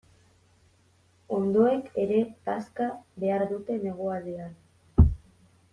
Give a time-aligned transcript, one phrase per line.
[1.35, 2.17] Onddoek ere
[2.49, 2.89] bazka
[3.25, 4.59] behar dute negualdian.